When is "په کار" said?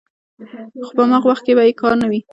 1.73-1.95